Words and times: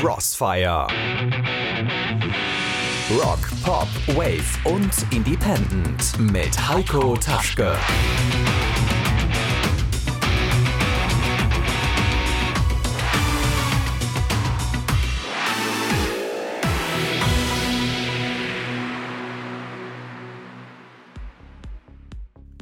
Crossfire. 0.00 0.86
Rock, 3.10 3.40
Pop, 3.64 3.88
Wave 4.16 4.44
und 4.62 4.92
Independent 5.10 6.16
mit 6.20 6.56
Heiko 6.68 7.16
Taschke. 7.16 7.76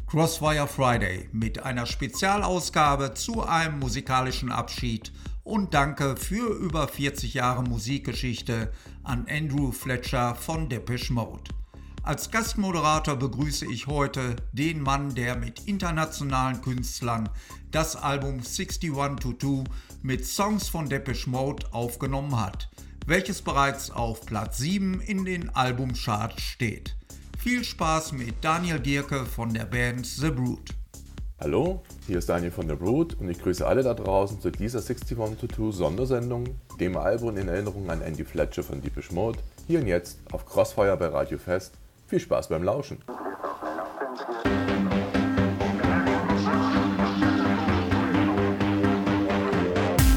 Crossfire 0.07 0.67
Friday 0.67 1.29
mit 1.33 1.63
einer 1.63 1.85
Spezialausgabe 1.85 3.13
zu 3.13 3.43
einem 3.43 3.79
musikalischen 3.81 4.51
Abschied 4.51 5.13
und 5.47 5.75
danke 5.75 6.17
für 6.17 6.55
über 6.59 6.89
40 6.89 7.35
Jahre 7.35 7.63
Musikgeschichte 7.63 8.73
an 9.05 9.27
Andrew 9.31 9.71
Fletcher 9.71 10.35
von 10.35 10.69
Depeche 10.69 11.13
Mode. 11.13 11.53
Als 12.03 12.33
Gastmoderator 12.33 13.15
begrüße 13.15 13.65
ich 13.71 13.87
heute 13.87 14.35
den 14.53 14.81
Mann, 14.81 15.15
der 15.15 15.37
mit 15.37 15.61
internationalen 15.67 16.61
Künstlern 16.63 17.29
das 17.71 17.95
Album 17.95 18.43
6122 18.43 19.73
mit 20.03 20.27
Songs 20.27 20.69
von 20.69 20.89
Depeche 20.89 21.31
Mode 21.31 21.73
aufgenommen 21.73 22.39
hat, 22.41 22.69
welches 23.07 23.41
bereits 23.41 23.93
auf 23.93 24.27
Platz 24.27 24.59
7 24.59 25.01
in 25.01 25.25
den 25.25 25.51
Albumcharts 25.51 26.43
steht. 26.43 26.97
Viel 27.39 27.63
Spaß 27.63 28.13
mit 28.13 28.35
Daniel 28.43 28.81
Gierke 28.81 29.25
von 29.25 29.55
der 29.55 29.67
Band 29.67 30.07
The 30.07 30.31
Brood. 30.31 30.75
Hallo, 31.39 31.83
hier 32.07 32.17
ist 32.17 32.31
Daniel 32.31 32.51
von 32.51 32.67
der 32.67 32.77
Brood 32.77 33.21
und 33.21 33.29
ich 33.29 33.39
grüße 33.39 33.67
alle 33.67 33.83
da 33.83 33.93
draußen 33.93 34.41
zu 34.41 34.51
dieser 34.51 34.81
6122 34.81 35.79
Sondersendung, 35.79 36.45
dem 36.81 36.97
Album 36.97 37.37
in 37.37 37.49
Erinnerung 37.49 37.91
an 37.91 38.01
Andy 38.01 38.25
Fletcher 38.25 38.63
von 38.63 38.81
Deepish 38.81 39.11
Mode, 39.11 39.39
hier 39.67 39.81
und 39.81 39.87
jetzt 39.87 40.19
auf 40.33 40.47
Crossfire 40.47 40.97
bei 40.97 41.09
Radio 41.09 41.37
Fest. 41.37 41.75
Viel 42.07 42.21
Spaß 42.21 42.49
beim 42.49 42.63
Lauschen. 42.63 43.03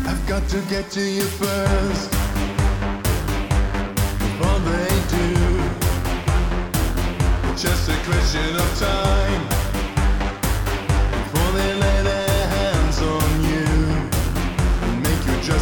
I've 0.07 0.25
got 0.25 0.47
to 0.47 0.61
get 0.69 0.89
to 0.91 1.01
you 1.01 1.23
first. 1.23 2.15
Just 7.57 7.89
a 7.89 7.95
question 8.05 8.55
of 8.55 8.79
time 8.79 9.58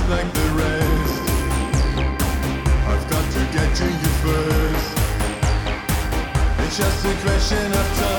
like 0.10 0.34
the 0.34 0.50
rest. 0.56 1.22
I've 2.88 3.10
got 3.10 3.32
to 3.32 3.40
get 3.52 3.76
to 3.76 3.86
you 3.86 4.12
first. 4.24 4.98
It's 6.64 6.78
just 6.78 7.06
a 7.06 7.14
question 7.26 7.72
of 7.74 7.98
time. 7.98 8.17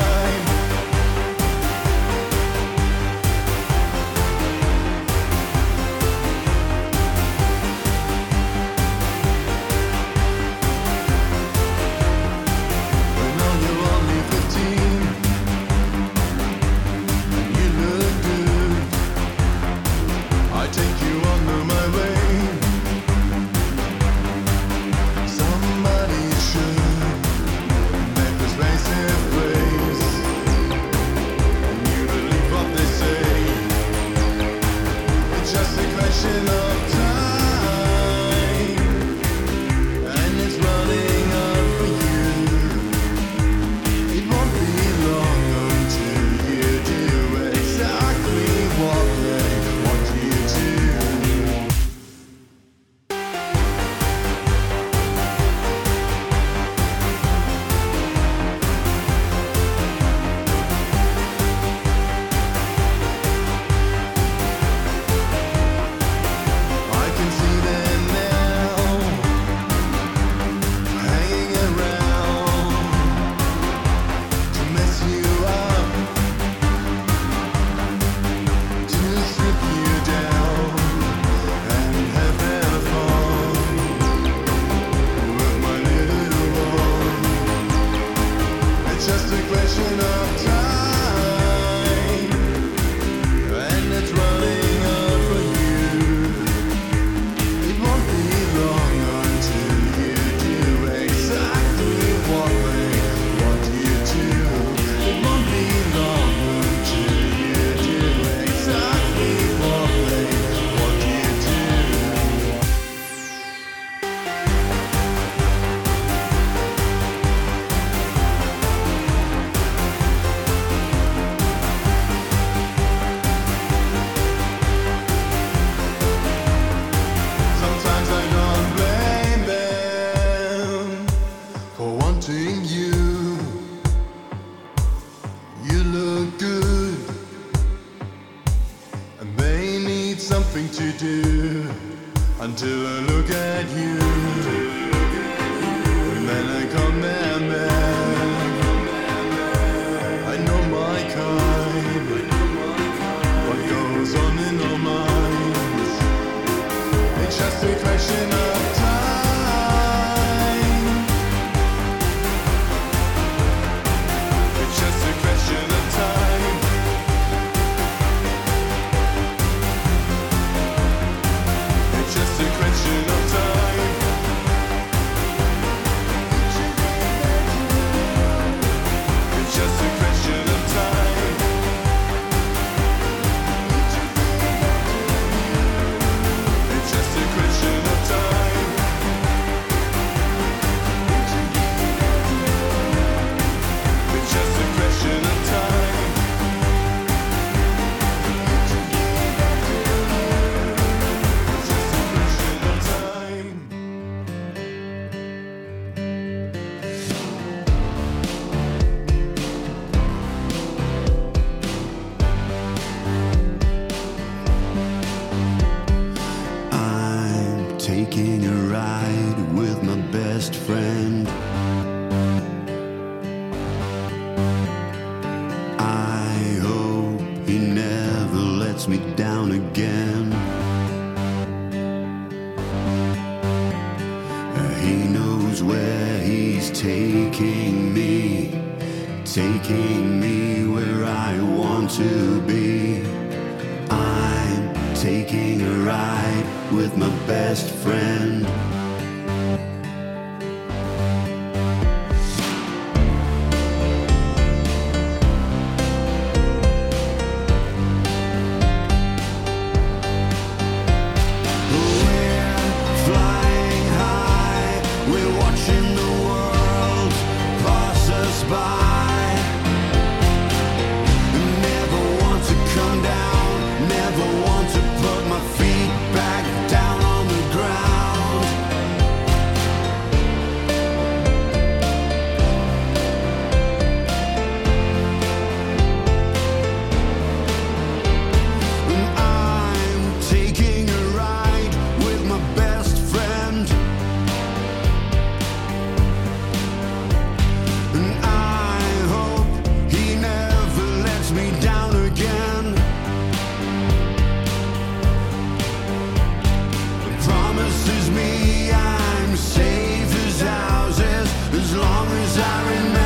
I 312.41 312.71
remember 312.71 312.98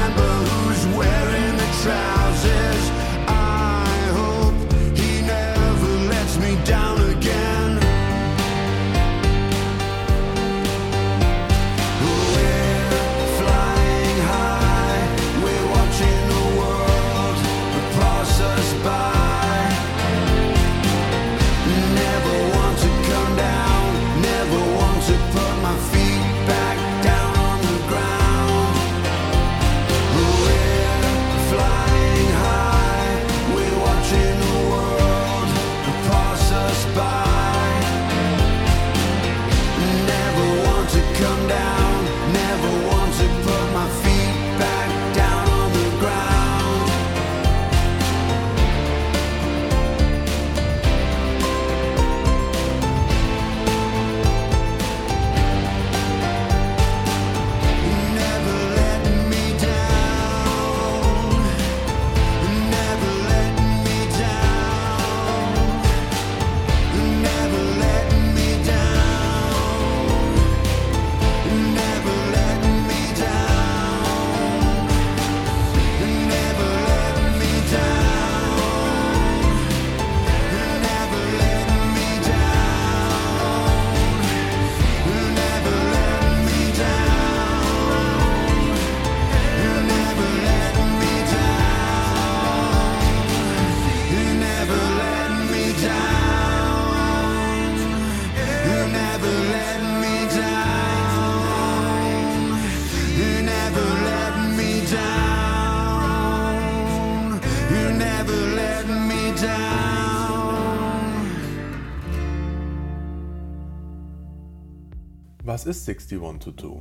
Was 115.52 115.66
ist 115.66 115.86
61 115.86 116.38
to 116.38 116.50
Do? 116.50 116.80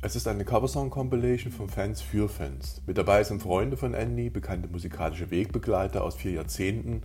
Es 0.00 0.16
ist 0.16 0.26
eine 0.26 0.46
Coversong-Compilation 0.46 1.52
von 1.52 1.68
Fans 1.68 2.00
für 2.00 2.30
Fans. 2.30 2.80
Mit 2.86 2.96
dabei 2.96 3.22
sind 3.24 3.42
Freunde 3.42 3.76
von 3.76 3.92
Andy, 3.92 4.30
bekannte 4.30 4.70
musikalische 4.70 5.30
Wegbegleiter 5.30 6.02
aus 6.02 6.16
vier 6.16 6.32
Jahrzehnten, 6.32 7.02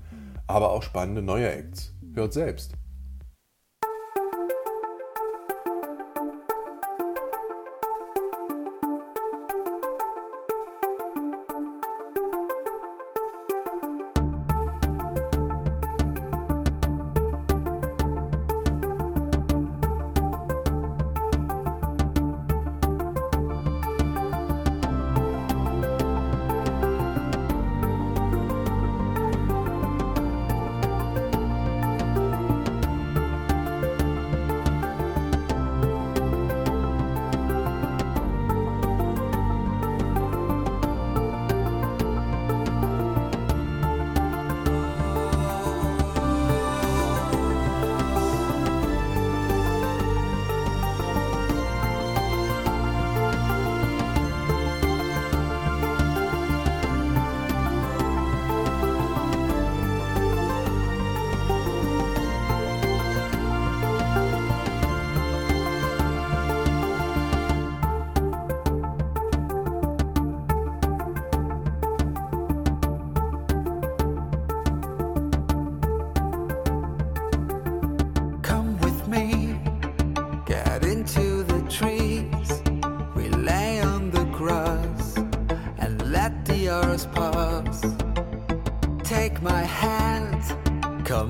aber 0.47 0.71
auch 0.71 0.83
spannende 0.83 1.21
neue 1.21 1.51
Acts. 1.51 1.93
Hört 2.13 2.31
selbst. 2.31 2.75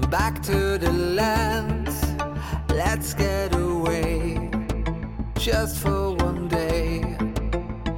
back 0.10 0.42
to 0.44 0.78
the 0.78 0.92
land. 0.92 1.90
Let's 2.70 3.14
get 3.14 3.56
away 3.56 4.50
just 5.38 5.80
for 5.80 6.16
one 6.16 6.48
day. 6.48 7.18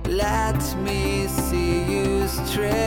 Let 0.05 0.59
me 0.77 1.27
see 1.27 1.83
you 1.83 2.27
straight. 2.27 2.86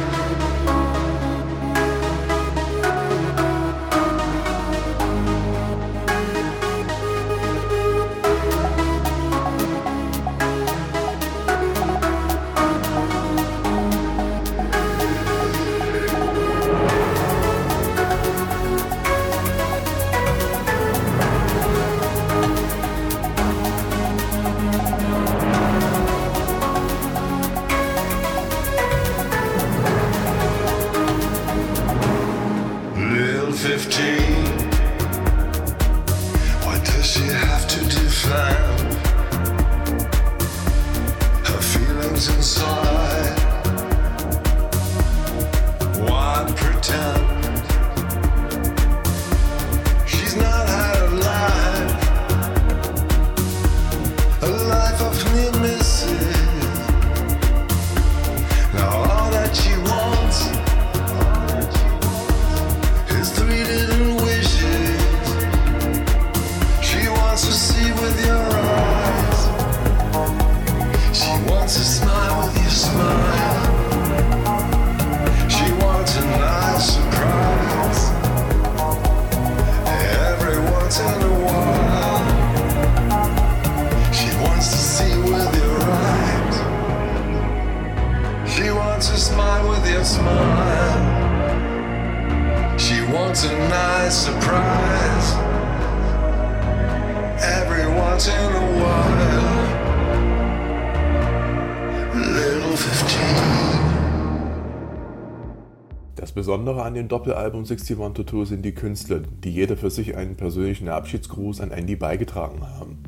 Das 106.31 106.45
Besondere 106.45 106.83
an 106.83 106.93
dem 106.93 107.09
Doppelalbum 107.09 107.65
6122 107.65 108.47
sind 108.47 108.61
die 108.63 108.73
Künstler, 108.73 109.19
die 109.43 109.51
jeder 109.51 109.75
für 109.75 109.89
sich 109.89 110.15
einen 110.15 110.37
persönlichen 110.37 110.87
Abschiedsgruß 110.87 111.59
an 111.59 111.71
Andy 111.71 111.97
beigetragen 111.97 112.61
haben. 112.65 113.03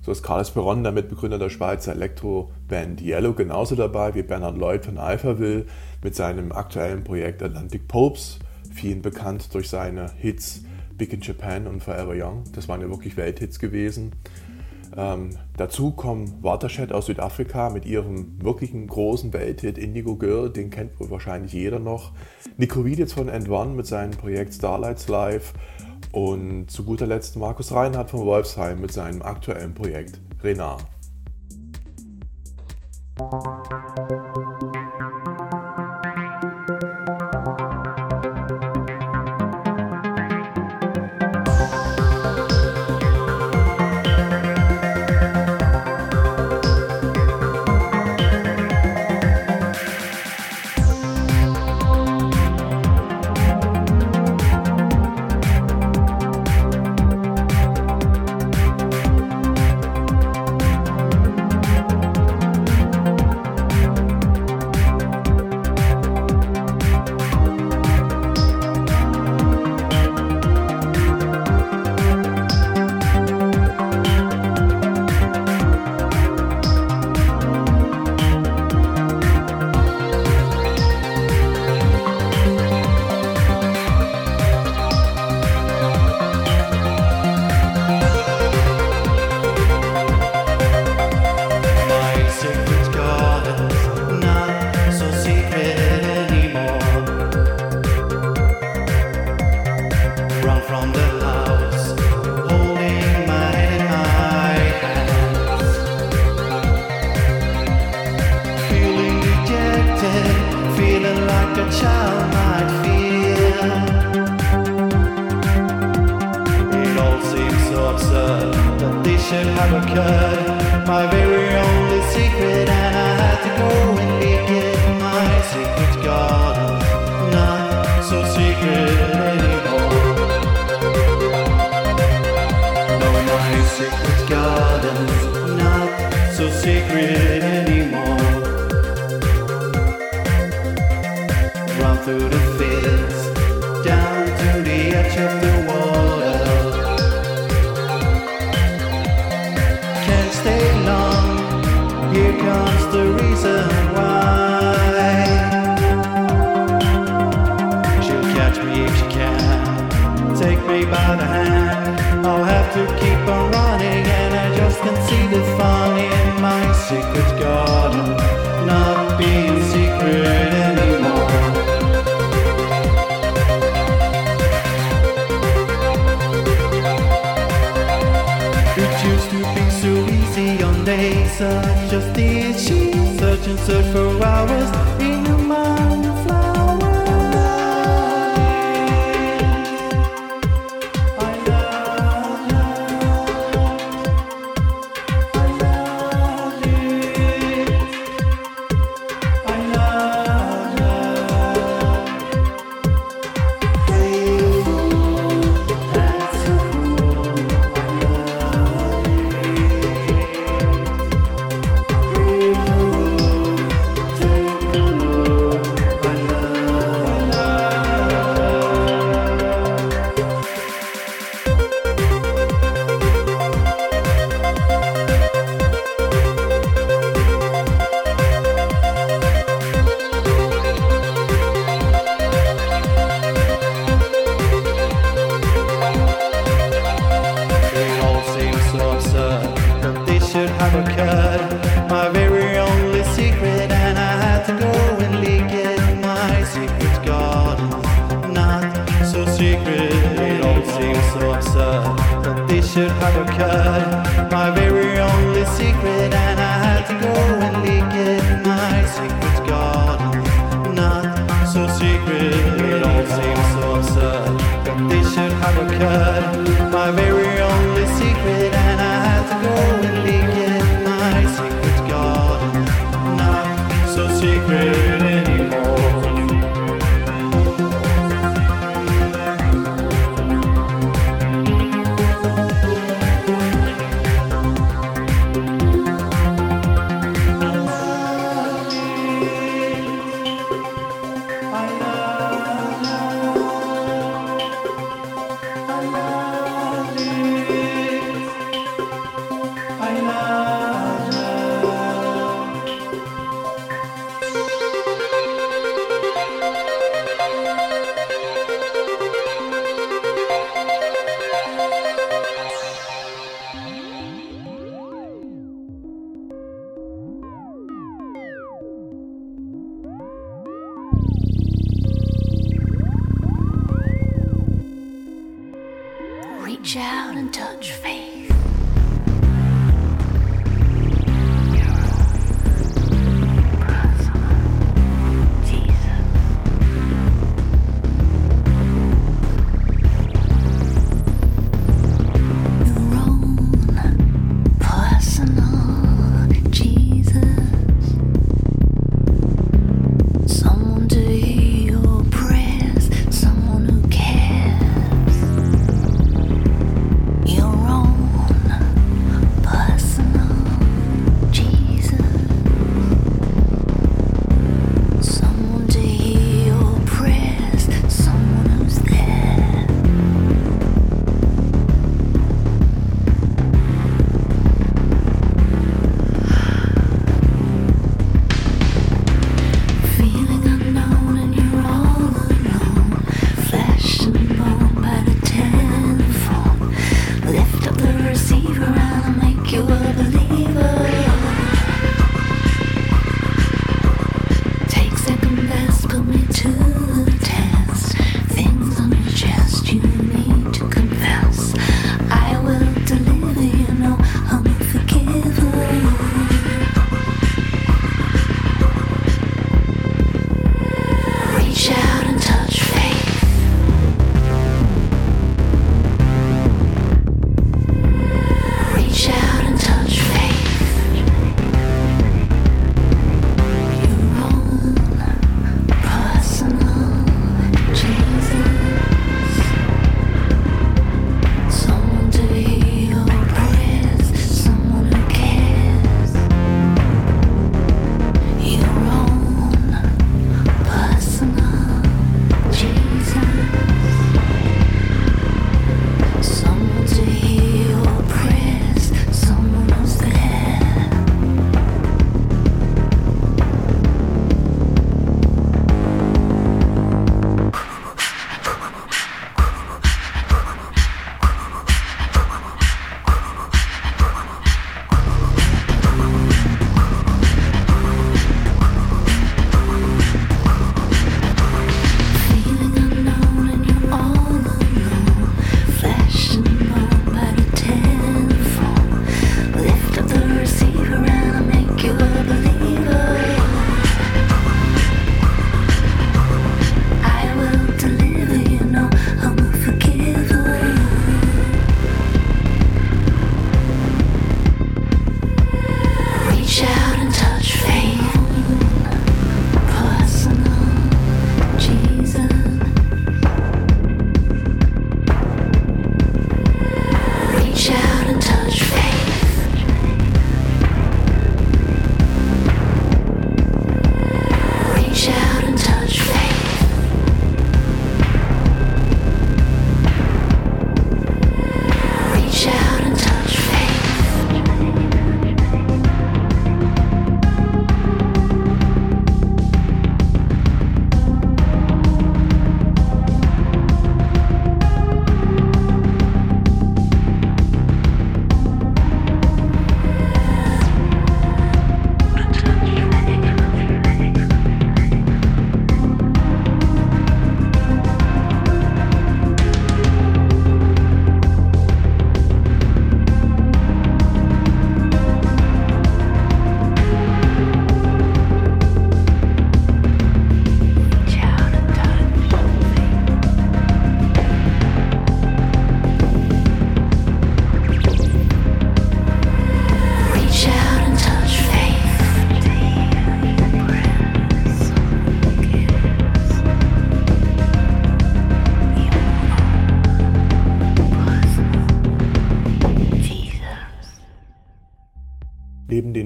So 0.00 0.12
ist 0.12 0.22
Carlos 0.22 0.52
Perron, 0.52 0.84
der 0.84 0.92
Mitbegründer 0.92 1.40
der 1.40 1.50
Schweizer 1.50 1.90
Elektroband 1.90 3.02
Yellow, 3.02 3.32
genauso 3.32 3.74
dabei 3.74 4.14
wie 4.14 4.22
Bernhard 4.22 4.58
Lloyd 4.58 4.84
von 4.84 4.96
Alphaville 4.96 5.66
mit 6.04 6.14
seinem 6.14 6.52
aktuellen 6.52 7.02
Projekt 7.02 7.42
Atlantic 7.42 7.88
Popes, 7.88 8.38
vielen 8.72 9.02
bekannt 9.02 9.52
durch 9.54 9.68
seine 9.68 10.12
Hits 10.18 10.62
Big 10.96 11.12
in 11.12 11.20
Japan 11.20 11.66
und 11.66 11.82
Forever 11.82 12.14
Young. 12.14 12.44
Das 12.54 12.68
waren 12.68 12.80
ja 12.80 12.88
wirklich 12.88 13.16
Welthits 13.16 13.58
gewesen. 13.58 14.12
Ähm, 14.96 15.30
dazu 15.56 15.92
kommen 15.92 16.42
Watershed 16.42 16.92
aus 16.92 17.06
Südafrika 17.06 17.70
mit 17.70 17.86
ihrem 17.86 18.42
wirklichen 18.42 18.86
großen 18.86 19.32
Welthit 19.32 19.78
Indigo 19.78 20.16
Girl, 20.16 20.50
den 20.50 20.70
kennt 20.70 20.98
wohl 21.00 21.10
wahrscheinlich 21.10 21.52
jeder 21.52 21.78
noch. 21.78 22.12
Nico 22.56 22.84
Wieditz 22.84 23.12
von 23.12 23.28
End 23.28 23.48
One 23.48 23.74
mit 23.74 23.86
seinem 23.86 24.12
Projekt 24.12 24.54
Starlights 24.54 25.08
Live 25.08 25.54
und 26.12 26.70
zu 26.70 26.84
guter 26.84 27.06
Letzt 27.06 27.36
Markus 27.36 27.72
Reinhardt 27.72 28.10
von 28.10 28.20
Wolfsheim 28.20 28.80
mit 28.80 28.92
seinem 28.92 29.22
aktuellen 29.22 29.74
Projekt 29.74 30.20
Renard. 30.42 30.84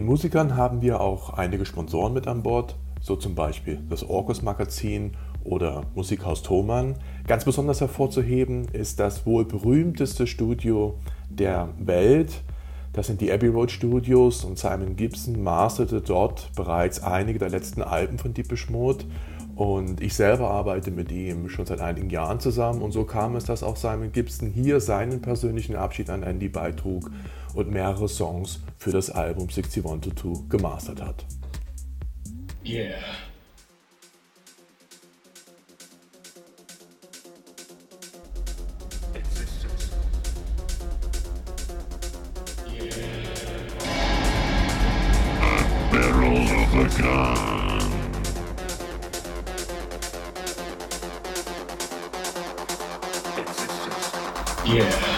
Musikern 0.06 0.56
haben 0.56 0.82
wir 0.82 1.00
auch 1.00 1.30
einige 1.30 1.66
Sponsoren 1.66 2.12
mit 2.12 2.28
an 2.28 2.44
Bord, 2.44 2.76
so 3.00 3.16
zum 3.16 3.34
Beispiel 3.34 3.80
das 3.90 4.08
Orkus 4.08 4.40
Magazin 4.40 5.16
oder 5.42 5.82
Musikhaus 5.96 6.44
Thomann. 6.44 6.94
Ganz 7.26 7.44
besonders 7.44 7.80
hervorzuheben 7.80 8.68
ist 8.72 9.00
das 9.00 9.26
wohl 9.26 9.44
berühmteste 9.44 10.28
Studio 10.28 10.94
der 11.28 11.70
Welt. 11.80 12.44
Das 12.92 13.08
sind 13.08 13.20
die 13.20 13.32
Abbey 13.32 13.48
Road 13.48 13.72
Studios 13.72 14.44
und 14.44 14.56
Simon 14.58 14.94
Gibson 14.94 15.42
masterte 15.42 16.00
dort 16.00 16.52
bereits 16.54 17.02
einige 17.02 17.40
der 17.40 17.50
letzten 17.50 17.82
Alben 17.82 18.18
von 18.18 18.32
Deepish 18.32 18.70
Mode. 18.70 19.06
Und 19.56 20.00
ich 20.00 20.14
selber 20.14 20.50
arbeite 20.50 20.92
mit 20.92 21.10
ihm 21.10 21.48
schon 21.48 21.66
seit 21.66 21.80
einigen 21.80 22.10
Jahren 22.10 22.38
zusammen 22.38 22.80
und 22.80 22.92
so 22.92 23.02
kam 23.02 23.34
es, 23.34 23.44
dass 23.44 23.64
auch 23.64 23.74
Simon 23.74 24.12
Gibson 24.12 24.50
hier 24.50 24.78
seinen 24.78 25.20
persönlichen 25.20 25.74
Abschied 25.74 26.10
an 26.10 26.22
Andy 26.22 26.48
beitrug 26.48 27.10
und 27.56 27.70
mehrere 27.70 28.08
Songs 28.08 28.60
für 28.76 28.92
das 28.92 29.10
Album 29.10 29.48
6122 29.48 30.48
gemastert 30.48 31.02
hat. 31.02 31.24
Yeah. 32.62 32.98
Yeah. 54.66 55.15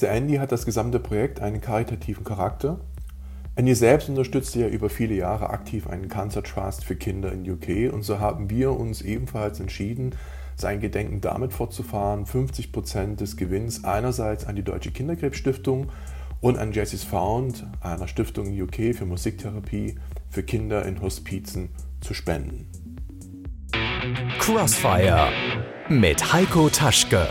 Der 0.00 0.12
Andy 0.12 0.36
hat 0.36 0.52
das 0.52 0.64
gesamte 0.64 0.98
Projekt 0.98 1.40
einen 1.40 1.60
karitativen 1.60 2.24
Charakter. 2.24 2.80
Andy 3.54 3.74
selbst 3.74 4.08
unterstützte 4.08 4.60
ja 4.60 4.68
über 4.68 4.90
viele 4.90 5.14
Jahre 5.14 5.50
aktiv 5.50 5.88
einen 5.88 6.08
Cancer 6.08 6.42
Trust 6.42 6.84
für 6.84 6.96
Kinder 6.96 7.32
in 7.32 7.50
UK 7.50 7.92
und 7.92 8.02
so 8.02 8.18
haben 8.18 8.50
wir 8.50 8.72
uns 8.72 9.00
ebenfalls 9.00 9.60
entschieden, 9.60 10.14
sein 10.56 10.80
Gedenken 10.80 11.20
damit 11.20 11.52
fortzufahren, 11.52 12.26
50 12.26 12.72
Prozent 12.72 13.20
des 13.20 13.36
Gewinns 13.36 13.84
einerseits 13.84 14.46
an 14.46 14.56
die 14.56 14.62
Deutsche 14.62 14.90
Kinderkrebsstiftung 14.90 15.88
und 16.40 16.58
an 16.58 16.72
Jessie's 16.72 17.04
Found, 17.04 17.66
einer 17.80 18.08
Stiftung 18.08 18.46
in 18.46 18.62
UK 18.62 18.94
für 18.94 19.06
Musiktherapie 19.06 19.96
für 20.28 20.42
Kinder 20.42 20.84
in 20.84 21.00
Hospizen, 21.00 21.70
zu 22.00 22.12
spenden. 22.12 22.66
Crossfire 24.38 25.30
mit 25.88 26.32
Heiko 26.32 26.68
Taschke. 26.68 27.26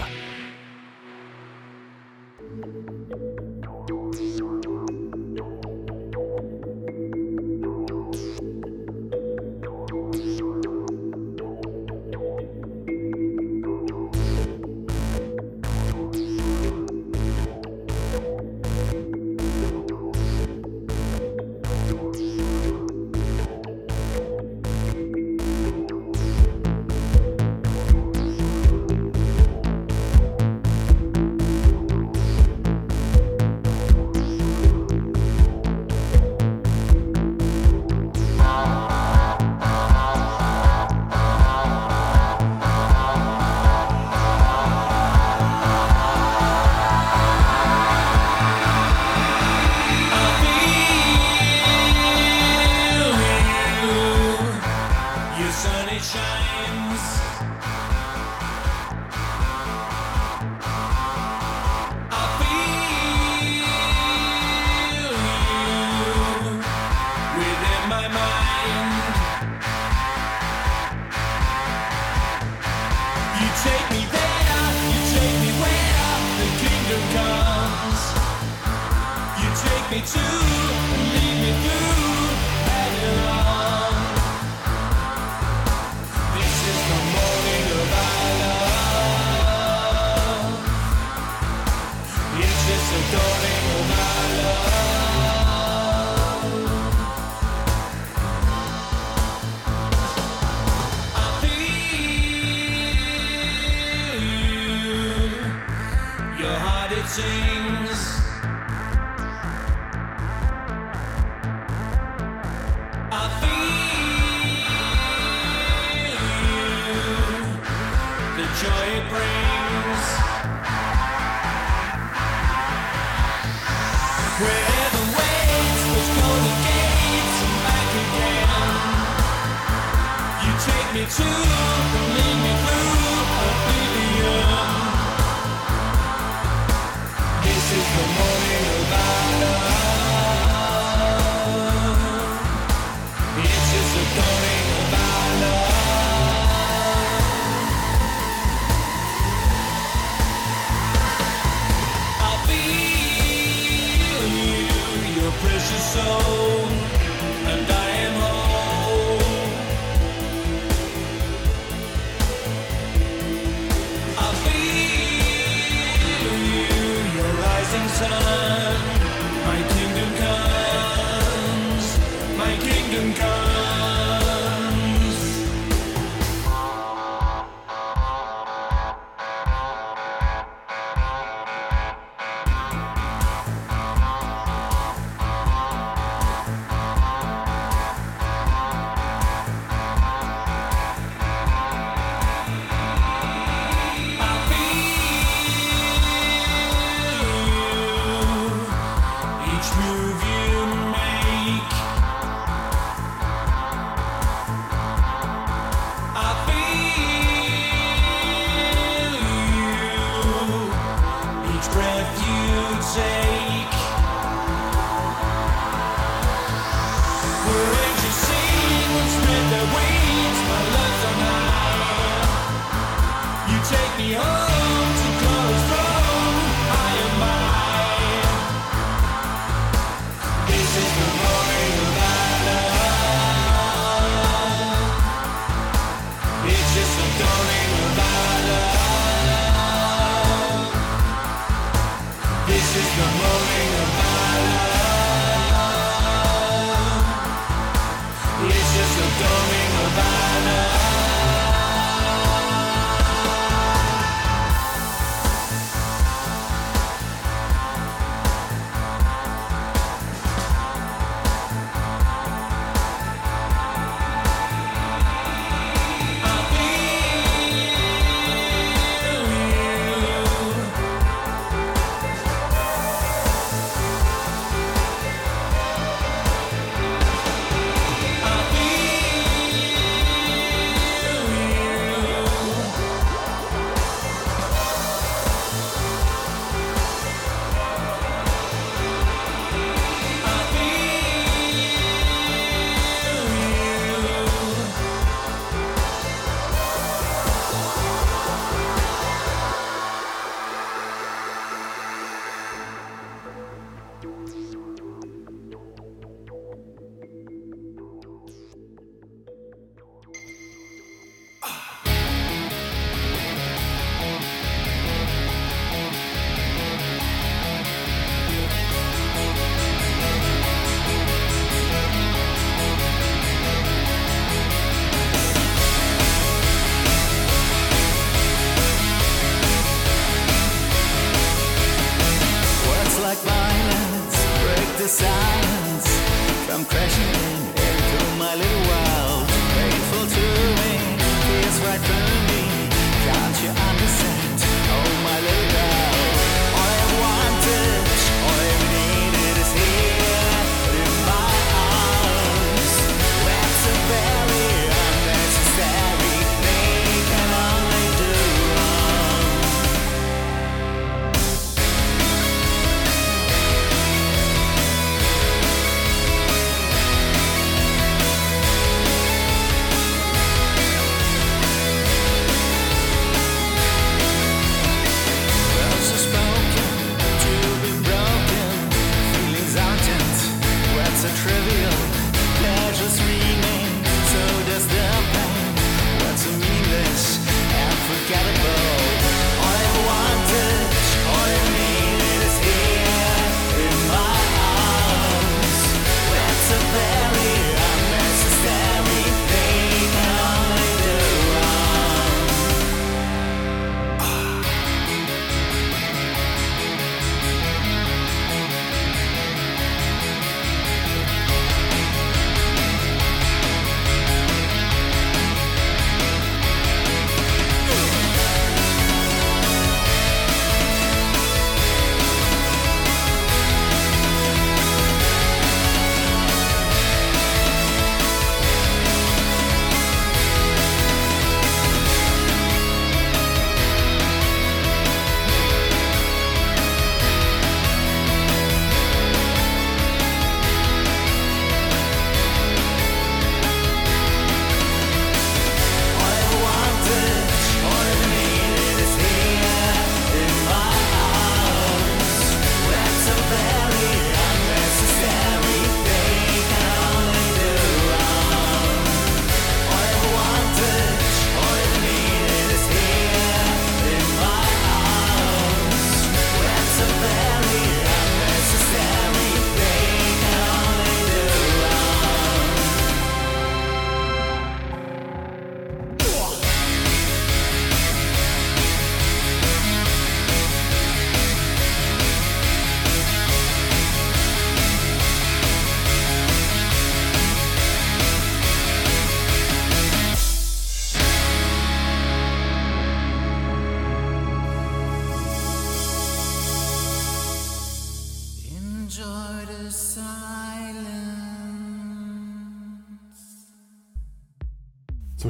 It's 249.07 249.19
just 249.19 250.79
the 250.79 250.84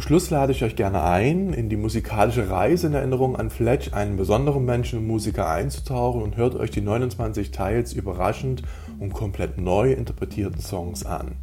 Schluss 0.05 0.29
lade 0.29 0.51
ich 0.51 0.63
euch 0.63 0.75
gerne 0.75 1.01
ein, 1.01 1.51
in 1.51 1.67
die 1.67 1.77
musikalische 1.77 2.47
Reise 2.47 2.85
in 2.85 2.93
Erinnerung 2.93 3.35
an 3.37 3.49
Fletch, 3.49 3.91
einen 3.91 4.17
besonderen 4.17 4.63
Menschen 4.63 4.99
und 4.99 5.07
Musiker 5.07 5.49
einzutauchen 5.49 6.21
und 6.21 6.37
hört 6.37 6.53
euch 6.53 6.69
die 6.69 6.81
29 6.81 7.49
teils 7.49 7.91
überraschend 7.91 8.61
und 8.99 9.13
komplett 9.13 9.57
neu 9.57 9.93
interpretierten 9.93 10.61
Songs 10.61 11.07
an. 11.07 11.37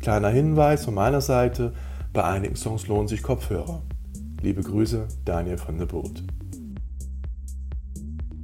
Kleiner 0.00 0.30
Hinweis 0.30 0.84
von 0.84 0.94
meiner 0.94 1.20
Seite, 1.20 1.74
bei 2.12 2.24
einigen 2.24 2.56
Songs 2.56 2.88
lohnen 2.88 3.06
sich 3.06 3.22
Kopfhörer. 3.22 3.82
Liebe 4.42 4.64
Grüße, 4.64 5.06
Daniel 5.24 5.58
von 5.58 5.78
der 5.78 5.86
Boot. 5.86 6.24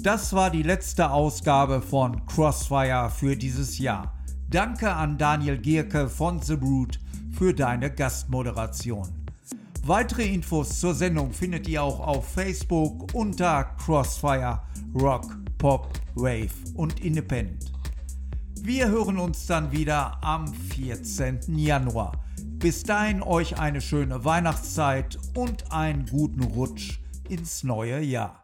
Das 0.00 0.34
war 0.34 0.50
die 0.50 0.62
letzte 0.62 1.10
Ausgabe 1.10 1.82
von 1.82 2.24
Crossfire 2.26 3.10
für 3.10 3.36
dieses 3.36 3.80
Jahr. 3.80 4.14
Danke 4.48 4.92
an 4.92 5.18
Daniel 5.18 5.58
Gierke 5.58 6.08
von 6.08 6.40
The 6.40 6.54
Brood 6.54 7.00
für 7.32 7.52
deine 7.52 7.90
Gastmoderation. 7.90 9.23
Weitere 9.86 10.24
Infos 10.24 10.80
zur 10.80 10.94
Sendung 10.94 11.30
findet 11.30 11.68
ihr 11.68 11.82
auch 11.82 12.00
auf 12.00 12.26
Facebook 12.26 13.12
unter 13.12 13.64
Crossfire 13.84 14.62
Rock, 14.94 15.36
Pop, 15.58 15.92
Wave 16.14 16.54
und 16.74 17.04
Independent. 17.04 17.70
Wir 18.62 18.88
hören 18.88 19.18
uns 19.18 19.46
dann 19.46 19.72
wieder 19.72 20.24
am 20.24 20.48
14. 20.48 21.58
Januar. 21.58 22.12
Bis 22.40 22.82
dahin 22.82 23.22
euch 23.22 23.58
eine 23.58 23.82
schöne 23.82 24.24
Weihnachtszeit 24.24 25.18
und 25.34 25.70
einen 25.70 26.06
guten 26.06 26.44
Rutsch 26.44 27.00
ins 27.28 27.62
neue 27.62 28.00
Jahr. 28.00 28.43